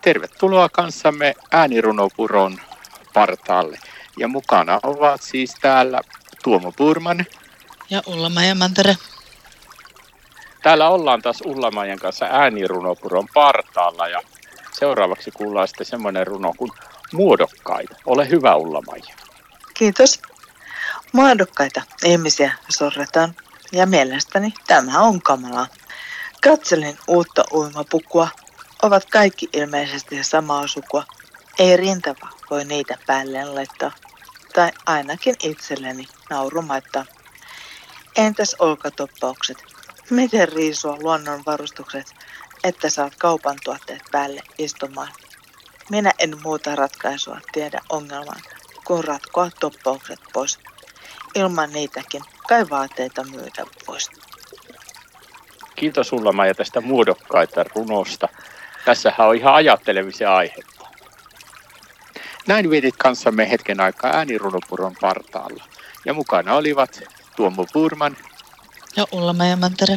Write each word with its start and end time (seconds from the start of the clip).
Tervetuloa 0.00 0.68
kanssamme 0.68 1.34
äänirunopuron 1.50 2.60
partaalle. 3.14 3.78
Ja 4.18 4.28
mukana 4.28 4.80
ovat 4.82 5.22
siis 5.22 5.54
täällä 5.60 6.00
Tuomo 6.44 6.72
Purman. 6.72 7.26
Ja 7.90 8.02
Ulla-Maija 8.06 8.54
Mantere. 8.54 8.96
Täällä 10.62 10.88
ollaan 10.88 11.22
taas 11.22 11.40
Ulla-Maijan 11.44 11.98
kanssa 11.98 12.26
äänirunopuron 12.30 13.28
partaalla 13.34 14.08
ja 14.08 14.20
seuraavaksi 14.72 15.30
kuullaan 15.30 15.68
sitten 15.68 15.86
semmoinen 15.86 16.26
runo 16.26 16.52
kuin 16.56 16.70
Muodokkaita. 17.12 17.96
Ole 18.06 18.28
hyvä 18.28 18.56
Ulla-Maija. 18.56 19.14
Kiitos. 19.74 20.22
Muodokkaita 21.12 21.82
ihmisiä 22.04 22.52
sorretaan 22.68 23.34
ja 23.72 23.86
mielestäni 23.86 24.54
tämä 24.66 25.00
on 25.00 25.22
kamalaa. 25.22 25.66
Katselin 26.42 26.98
uutta 27.08 27.44
uimapukua. 27.52 28.28
Ovat 28.82 29.04
kaikki 29.04 29.48
ilmeisesti 29.52 30.24
samaa 30.24 30.66
sukua. 30.66 31.04
Ei 31.58 31.76
rintava 31.76 32.28
voi 32.50 32.64
niitä 32.64 32.98
päälleen 33.06 33.54
laittaa. 33.54 33.92
Tai 34.54 34.70
ainakin 34.86 35.34
itselleni 35.42 36.08
naurumaittaa. 36.30 37.04
Entäs 38.16 38.56
olkatoppaukset? 38.58 39.64
Miten 40.10 40.48
riisua 40.48 40.96
luonnonvarustukset, 41.00 42.14
että 42.64 42.90
saat 42.90 43.12
kaupan 43.18 43.56
tuotteet 43.64 44.02
päälle 44.10 44.42
istumaan? 44.58 45.12
Minä 45.90 46.12
en 46.18 46.42
muuta 46.42 46.76
ratkaisua 46.76 47.40
tiedä 47.52 47.80
ongelmaan, 47.88 48.40
kun 48.84 49.04
ratkoa 49.04 49.50
toppaukset 49.60 50.20
pois. 50.32 50.58
Ilman 51.34 51.72
niitäkin 51.72 52.22
kai 52.48 52.70
vaateita 52.70 53.24
myydä 53.24 53.66
voisi. 53.86 54.10
Kiitos 55.76 56.08
sulla 56.08 56.32
Maija 56.32 56.54
tästä 56.54 56.80
muodokkaita 56.80 57.64
runosta. 57.74 58.28
Tässähän 58.84 59.28
on 59.28 59.36
ihan 59.36 59.54
ajattelemisen 59.54 60.28
aihetta. 60.30 60.86
Näin 62.46 62.70
vietit 62.70 62.96
kanssamme 62.96 63.50
hetken 63.50 63.80
aikaa 63.80 64.10
äänirunopuron 64.10 64.94
partaalla. 65.00 65.64
Ja 66.04 66.14
mukana 66.14 66.54
olivat 66.54 67.00
Tuomo 67.36 67.66
Purman 67.72 68.16
ja 68.96 69.04
Ulla 69.12 69.34
Mantere. 69.56 69.96